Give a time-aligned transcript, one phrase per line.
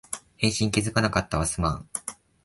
[0.35, 1.87] 返信気づかなかったわ、すまん